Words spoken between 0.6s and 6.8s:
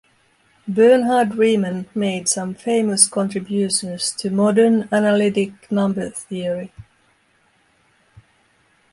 Bernhard Riemann made some famous contributions to modern analytic number theory.